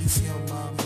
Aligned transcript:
bendición 0.00 0.42
mami, 0.48 0.82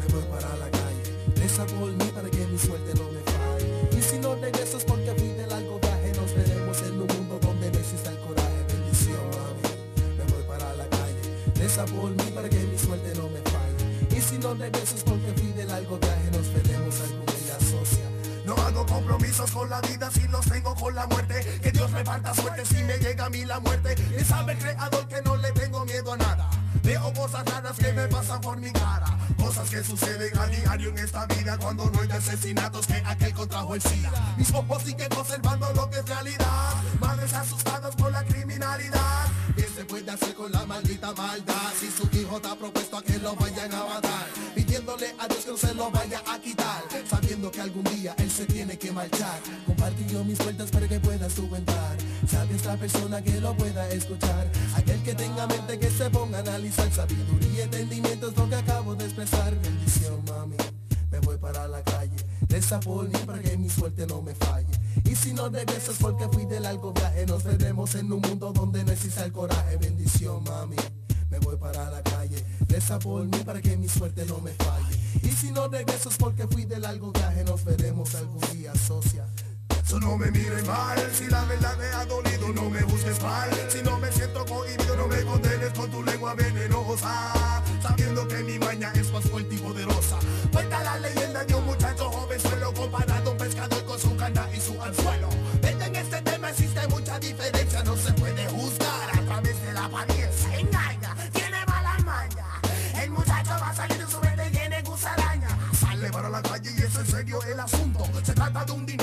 me 0.00 0.12
voy 0.12 0.22
para 0.24 0.56
la 0.56 0.68
calle. 0.70 1.02
Reza 1.36 1.64
por 1.66 1.92
mí 1.92 2.04
para 2.12 2.28
que 2.28 2.46
mi 2.46 2.58
suerte 2.58 2.92
no 2.94 3.10
me 3.12 3.20
falle. 3.20 3.98
Y 3.98 4.02
si 4.02 4.18
no 4.18 4.34
regreso 4.34 4.78
es 4.78 4.84
porque 4.84 5.12
fui 5.16 5.28
de 5.28 5.46
largo 5.46 5.78
viaje, 5.78 6.12
nos 6.16 6.34
veremos 6.34 6.82
en 6.82 7.00
un 7.00 7.06
mundo 7.06 7.38
donde 7.40 7.70
no 7.70 7.78
exista 7.78 8.10
el 8.10 8.18
coraje. 8.18 8.64
Bendición 8.68 9.22
mami, 9.30 9.62
me 10.18 10.24
voy 10.32 10.42
para 10.48 10.74
la 10.74 10.86
calle. 10.88 11.22
Reza 11.54 11.84
por 11.84 12.10
mí 12.10 12.30
para 12.34 12.48
que 12.48 12.58
mi 12.58 12.76
suerte 12.76 13.14
no 13.14 13.28
me 13.28 13.40
falle. 13.42 14.18
Y 14.18 14.20
si 14.20 14.38
no 14.38 14.54
regreso 14.54 14.96
es 14.96 15.04
porque 15.04 15.32
fui 15.36 15.52
de 15.52 15.64
largo 15.64 15.98
viaje, 15.98 16.30
nos 16.32 16.52
veremos 16.52 17.00
algún 17.00 17.26
día 17.26 17.58
socia. 17.60 18.06
No 18.44 18.54
hago 18.54 18.84
compromisos 18.86 19.50
con 19.52 19.70
la 19.70 19.80
vida 19.80 20.10
si 20.10 20.26
los 20.28 20.44
tengo 20.46 20.72
con 20.76 20.94
la 20.94 21.04
muerte 21.08 21.58
Que 21.60 21.72
Dios 21.72 21.90
reparta 21.90 22.32
suerte 22.32 22.64
si 22.64 22.80
me 22.84 22.96
llega 22.98 23.24
a 23.24 23.28
mí 23.28 23.44
la 23.44 23.58
muerte 23.58 23.96
Y 24.16 24.22
sabe 24.22 24.52
el 24.52 24.58
creador 24.60 25.08
que 25.08 25.20
no 25.22 25.36
le 25.36 25.50
tengo 25.50 25.84
miedo 25.84 26.12
a 26.12 26.16
nada 26.16 26.48
Veo 26.86 27.12
cosas 27.14 27.44
raras 27.44 27.76
que 27.76 27.92
me 27.92 28.06
pasan 28.06 28.40
que 29.76 29.84
suceden 29.84 30.38
a 30.38 30.46
diario 30.46 30.88
en 30.88 30.98
esta 30.98 31.26
vida 31.26 31.58
Cuando 31.58 31.90
no 31.90 32.00
hay 32.00 32.10
asesinatos 32.10 32.86
que 32.86 32.94
aquel 32.94 33.34
contrajo 33.34 33.74
el 33.74 33.82
SIDA. 33.82 34.34
Mis 34.38 34.50
ojos 34.54 34.82
siguen 34.82 35.08
conservando 35.08 35.70
lo 35.74 35.90
que 35.90 35.98
es 35.98 36.08
realidad. 36.08 36.72
Madres 36.98 37.32
asustadas 37.34 37.94
por 37.94 38.10
la 38.10 38.24
criminalidad. 38.24 39.26
¿Qué 39.54 39.62
se 39.62 39.84
puede 39.84 40.10
hacer 40.10 40.34
con 40.34 40.50
la 40.52 40.64
maldita 40.64 41.12
maldad? 41.12 41.72
Si 41.78 41.90
su 41.90 42.08
hijo 42.16 42.36
ha 42.36 42.56
propuesto 42.56 42.96
a 42.96 43.02
que 43.02 43.18
lo 43.18 43.34
vayan 43.36 43.72
a 43.74 43.84
matar. 43.84 44.26
Pidiéndole 44.54 45.14
a 45.18 45.28
Dios 45.28 45.44
que 45.44 45.50
no 45.50 45.56
se 45.58 45.74
lo 45.74 45.90
vaya 45.90 46.22
a 46.26 46.38
quitar. 46.38 46.82
Sabiendo 47.10 47.50
que 47.50 47.60
algún 47.60 47.84
día 47.84 48.14
él 48.16 48.30
se 48.30 48.46
tiene 48.46 48.78
que 48.78 48.92
marchar. 48.92 49.40
Compartió 49.66 50.24
mis 50.24 50.38
vueltas 50.38 50.70
para 50.70 50.88
que 50.88 51.00
puedas 51.00 51.34
tú 51.34 51.54
entrar 51.54 51.96
Sabe 52.28 52.56
esta 52.56 52.76
persona 52.76 53.22
que 53.22 53.40
lo 53.40 53.54
pueda 53.56 53.88
escuchar. 53.90 54.50
Aquel 54.74 55.02
que 55.02 55.14
tenga 55.14 55.46
mente 55.46 55.78
que 55.78 55.90
se 55.90 56.10
ponga 56.10 56.38
a 56.38 56.40
analizar. 56.40 56.90
Sabiduría 56.92 57.50
y 57.52 57.60
entendimiento 57.60 58.28
es 58.28 58.36
lo 58.36 58.48
que 58.48 58.56
Reza 62.66 62.80
por 62.80 63.04
mí 63.04 63.16
para 63.24 63.38
que 63.38 63.56
mi 63.56 63.70
suerte 63.70 64.08
no 64.08 64.22
me 64.22 64.34
falle. 64.34 64.66
Y 65.04 65.14
si 65.14 65.32
no 65.32 65.48
regresas 65.48 65.98
porque 66.00 66.26
fui 66.26 66.46
de 66.46 66.58
largo 66.58 66.92
viaje 66.92 67.24
Nos 67.24 67.44
veremos 67.44 67.94
en 67.94 68.12
un 68.12 68.20
mundo 68.20 68.52
donde 68.52 68.82
no 68.82 68.90
exista 68.90 69.24
el 69.24 69.30
coraje. 69.30 69.76
Bendición 69.76 70.42
mami, 70.42 70.74
me 71.30 71.38
voy 71.38 71.56
para 71.58 71.88
la 71.88 72.02
calle. 72.02 72.44
Reza 72.66 72.98
por 72.98 73.24
mí 73.24 73.38
para 73.44 73.62
que 73.62 73.76
mi 73.76 73.88
suerte 73.88 74.26
no 74.26 74.40
me 74.40 74.50
falle. 74.50 74.98
Y 75.22 75.28
si 75.28 75.52
no 75.52 75.68
regresas 75.68 76.16
porque 76.16 76.48
fui 76.48 76.64
de 76.64 76.80
largo 76.80 77.12
viaje 77.12 77.44
Nos 77.44 77.64
veremos 77.64 78.12
algún 78.16 78.40
día 78.50 78.74
socia. 78.74 79.24
So 79.84 80.00
no 80.00 80.16
me 80.16 80.32
mires 80.32 80.66
mal, 80.66 80.98
si 81.12 81.28
la 81.28 81.44
verdad 81.44 81.78
me 81.78 81.86
ha 81.86 82.04
dolido 82.06 82.48
no 82.52 82.68
me 82.68 82.82
busques 82.82 83.22
mal. 83.22 83.48
Si 83.68 83.80
no 83.84 83.96
me 84.00 84.10
siento 84.10 84.44
cohibido 84.44 84.96
no 84.96 85.06
me 85.06 85.22
condenes 85.22 85.72
con 85.72 85.88
tu 85.88 86.02
lengua 86.02 86.34
venenosa. 86.34 87.62
Sabiendo 87.80 88.26
que 88.26 88.42
mi 88.42 88.58
maña 88.58 88.85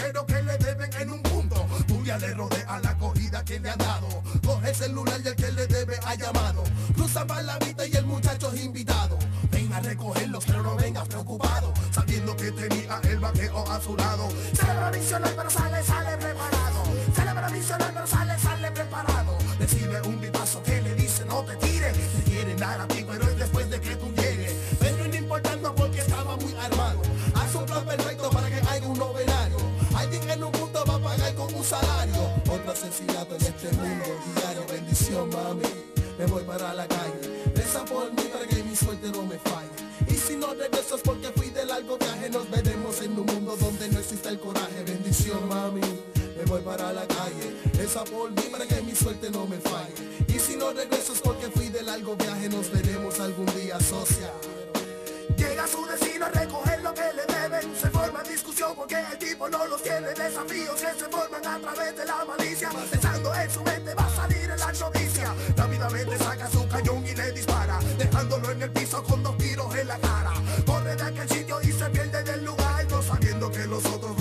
dinero 0.03 0.25
que 0.25 0.43
le 0.43 0.57
deben 0.57 0.93
en 0.99 1.11
un 1.11 1.21
punto. 1.21 1.65
Tú 1.87 2.03
ya 2.03 2.17
le 2.17 2.33
rodea 2.33 2.79
la 2.79 2.89
acogida 2.89 3.43
que 3.43 3.59
le 3.59 3.69
ha 3.69 3.75
dado. 3.75 4.07
Coge 4.45 4.69
el 4.69 4.75
celular 4.75 5.21
y 5.23 5.27
el 5.27 5.35
que 5.35 5.51
le 5.51 5.67
debe 5.67 5.97
ha 6.05 6.15
llamado. 6.15 6.63
Cruza 6.95 7.25
para 7.25 7.41
la 7.43 7.57
vista 7.59 7.85
y 7.85 7.95
el 7.95 8.05
muchacho 8.05 8.51
es 8.53 8.63
invitado. 8.63 9.17
Ven 9.51 9.71
a 9.71 9.79
recogerlos 9.79 10.43
pero 10.45 10.63
no 10.63 10.75
vengas 10.75 11.07
preocupado. 11.07 11.73
Sabiendo 11.91 12.35
que 12.35 12.51
tenía 12.51 12.99
el 13.03 13.19
vaqueo 13.19 13.69
a 13.69 13.79
su 13.79 13.95
lado. 13.95 14.29
Sale 14.53 14.73
para 14.73 14.91
misionar 14.91 15.33
pero 15.35 15.49
sale, 15.49 15.83
sale 15.83 16.17
preparado. 16.17 16.83
Sale 17.15 17.33
para 17.33 17.49
misionar 17.49 17.93
pero 17.93 18.07
sale, 18.07 18.39
sale 18.39 18.71
preparado. 18.71 19.37
Recibe 19.59 20.01
un 20.01 20.19
vipazo 20.19 20.61
que 20.63 20.81
le 20.81 20.95
dice 20.95 21.23
no 21.25 21.43
te 21.43 21.55
tires 21.57 21.95
Te 21.95 22.23
quieren 22.23 22.57
dar 22.57 22.81
a 22.81 22.87
ti 22.87 23.05
pero 23.07 23.23
es 23.29 23.37
después 23.37 23.69
de 23.69 23.79
que 23.79 23.95
tú 23.95 24.12
salario. 31.63 32.29
Otro 32.49 32.71
asesinato 32.71 33.35
en 33.35 33.41
este 33.41 33.71
mundo 33.71 34.05
diario 34.35 34.65
Bendición 34.69 35.29
mami, 35.29 35.63
me 36.17 36.25
voy 36.25 36.43
para 36.43 36.73
la 36.73 36.87
calle. 36.87 37.43
Reza 37.55 37.85
por 37.85 38.11
mí 38.13 38.23
para 38.31 38.45
que 38.45 38.63
mi 38.63 38.75
suerte 38.75 39.09
no 39.09 39.23
me 39.23 39.37
falle. 39.39 39.69
Y 40.07 40.15
si 40.15 40.35
no 40.35 40.53
regreso 40.53 40.95
es 40.95 41.01
porque 41.01 41.29
fui 41.35 41.49
de 41.49 41.65
largo 41.65 41.97
viaje 41.97 42.29
Nos 42.29 42.49
veremos 42.49 43.01
en 43.01 43.17
un 43.17 43.25
mundo 43.25 43.55
donde 43.57 43.87
no 43.89 43.99
exista 43.99 44.29
el 44.29 44.39
coraje. 44.39 44.83
Bendición 44.85 45.47
mami, 45.47 45.81
me 46.37 46.43
voy 46.45 46.61
para 46.61 46.91
la 46.91 47.07
calle. 47.07 47.55
Reza 47.77 48.03
por 48.03 48.31
mí 48.31 48.43
para 48.51 48.65
que 48.65 48.81
mi 48.81 48.95
suerte 48.95 49.29
no 49.31 49.47
me 49.47 49.57
falle. 49.57 49.93
Y 50.27 50.39
si 50.39 50.55
no 50.55 50.71
regreso 50.71 51.13
es 51.13 51.21
porque 51.21 51.47
fui 51.47 51.69
de 51.69 51.83
largo 51.83 52.15
viaje 52.15 52.49
Nos 52.49 52.71
veremos 52.71 53.19
algún 53.19 53.47
día 53.55 53.79
socia. 53.79 54.31
Llega 55.37 55.67
su 55.67 55.85
destino 55.85 56.25
a 56.25 56.29
recoger 56.29 56.62
porque 58.83 58.99
el 58.99 59.17
tipo 59.17 59.47
no 59.47 59.65
los 59.67 59.81
tiene 59.81 60.09
Desafíos 60.09 60.75
que 60.75 60.99
se 60.99 61.09
forman 61.09 61.45
a 61.47 61.57
través 61.57 61.95
de 61.95 62.05
la 62.05 62.25
malicia. 62.25 62.69
Pensando 62.91 63.33
en 63.33 63.49
su 63.49 63.63
mente 63.63 63.95
va 63.95 64.05
a 64.05 64.09
salir 64.09 64.49
en 64.49 64.59
la 64.59 64.71
noticia. 64.73 65.33
Rápidamente 65.55 66.17
saca 66.17 66.49
su 66.49 66.67
cañón 66.67 67.05
y 67.07 67.15
le 67.15 67.31
dispara 67.31 67.79
Dejándolo 67.97 68.51
en 68.51 68.61
el 68.61 68.71
piso 68.71 69.01
con 69.03 69.23
dos 69.23 69.37
tiros 69.37 69.73
en 69.73 69.87
la 69.87 69.97
cara. 69.99 70.33
Corre 70.65 70.95
de 70.97 71.03
aquel 71.03 71.29
sitio 71.29 71.61
y 71.61 71.71
se 71.71 71.89
pierde 71.91 72.23
del 72.23 72.43
lugar 72.43 72.85
No 72.89 73.01
sabiendo 73.01 73.49
que 73.51 73.65
los 73.67 73.85
otros 73.85 74.12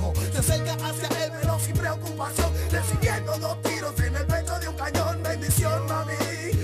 a 0.00 0.32
Se 0.32 0.38
acerca 0.38 0.72
hacia 0.72 1.24
él 1.24 1.32
pero 1.40 1.58
sin 1.58 1.76
preocupación. 1.76 2.52
Recibiendo 2.70 3.38
dos 3.38 3.62
tiros 3.62 3.98
en 4.00 4.16
el 4.16 4.26
pecho 4.26 4.58
de 4.58 4.68
un 4.68 4.76
cañón. 4.76 5.22
Bendición 5.22 5.86
mami, 5.86 6.12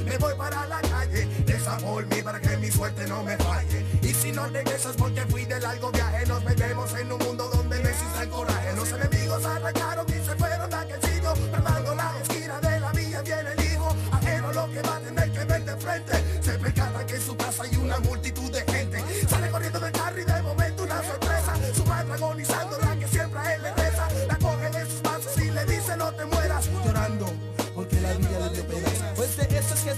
me 0.04 0.18
voy 0.18 0.34
para 0.36 0.66
la 0.66 0.80
calle. 0.80 1.28
Reza 1.46 1.76
por 1.78 2.06
mí 2.06 2.22
para 2.22 2.40
que 2.40 2.56
mi 2.58 2.70
suerte 2.70 3.06
no 3.06 3.22
me 3.22 3.36
falle. 3.36 3.84
Y 4.02 4.12
si 4.12 4.32
no 4.32 4.46
regresas 4.46 4.96
porque 4.96 5.22
fui 5.22 5.44
de 5.44 5.60
largo 5.60 5.90
viaje 5.92 6.26
Nos 6.26 6.44
metemos 6.44 6.92
en 6.94 7.12
un 7.12 7.18
mundo 7.18 7.48
donde 7.52 7.82
no 7.82 7.88
existe 7.88 8.22
el 8.22 8.28
coraje. 8.28 8.76
Los 8.76 8.92
enemigos 8.92 9.44
arrancaron 9.44 10.06
y 10.08 10.12
se 10.12 10.34
fueron 10.36 10.70
de 10.70 10.76
aquel 10.76 11.00
sitio. 11.02 11.32
Tratando 11.50 11.94
la 11.94 12.12
esquina 12.22 12.60
de 12.60 12.80
la 12.80 12.92
vía 12.92 13.22
viene 13.22 13.50
el 13.56 13.64
hijo. 13.72 13.96
Ajeno 14.10 14.52
lo 14.52 14.70
que 14.70 14.82
va 14.82 14.96
a 14.96 15.00
tener 15.00 15.32
que 15.32 15.44
ver 15.44 15.64
de 15.64 15.76
frente. 15.76 16.12
Se 16.42 16.58
percata 16.58 17.06
que 17.06 17.16
en 17.16 17.22
su 17.22 17.36
casa 17.36 17.62
hay 17.64 17.76
una 17.76 17.98
multitud 18.00 18.41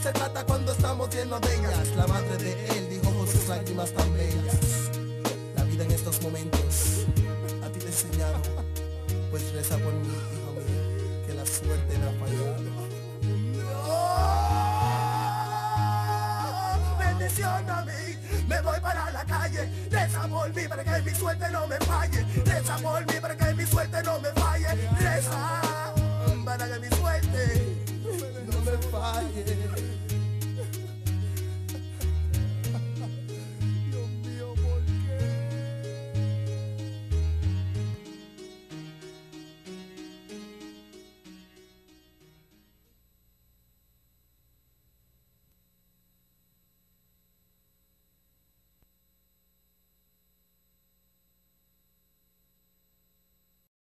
se 0.04 0.12
trata 0.12 0.44
cuando 0.44 0.70
estamos 0.70 1.08
llenos 1.14 1.40
de 1.40 1.56
ellas. 1.56 1.96
La 1.96 2.06
madre 2.06 2.36
de 2.36 2.52
él 2.76 2.90
dijo 2.90 3.10
con 3.10 3.26
sus 3.26 3.48
lágrimas 3.48 3.90
tan 3.90 4.12
bellas 4.12 4.90
La 5.56 5.64
vida 5.64 5.84
en 5.84 5.92
estos 5.92 6.20
momentos 6.20 7.06
a 7.64 7.68
ti 7.70 7.78
te 7.78 7.86
he 7.86 7.88
enseñado. 7.88 8.42
Pues 9.30 9.50
reza 9.54 9.78
por 9.78 9.94
mí, 9.94 10.08
hijo 10.08 10.52
mío, 10.60 11.26
que 11.26 11.32
la 11.32 11.46
suerte 11.46 11.98
no 11.98 12.10
ha 12.10 12.12
fallado. 12.20 12.84
Bendición 16.98 17.70
a 17.70 17.84
mí 17.86 18.18
Me 18.46 18.60
voy 18.60 18.80
para 18.80 19.10
la 19.10 19.24
calle. 19.24 19.70
Reza 19.90 20.28
por 20.28 20.54
mí 20.54 20.68
para 20.68 20.84
que 20.84 21.02
mi 21.02 21.16
suerte 21.16 21.50
no 21.50 21.66
me 21.66 21.78
falle. 21.78 22.26
Reza 22.44 22.76
por 22.76 23.06
mí 23.06 23.20
para 23.22 23.36
que 23.36 23.54
mi 23.54 23.64
suerte 23.64 23.93